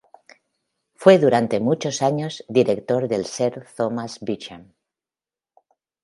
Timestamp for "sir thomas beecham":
3.23-4.73